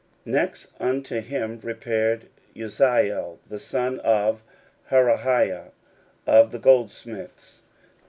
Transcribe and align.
16:003:008 0.25 0.33
Next 0.33 0.71
unto 0.79 1.21
him 1.21 1.59
repaired 1.61 2.25
Uzziel 2.55 3.37
the 3.47 3.59
son 3.59 3.99
of 3.99 4.41
Harhaiah, 4.89 5.73
of 6.25 6.51
the 6.51 6.57
goldsmiths. 6.57 7.61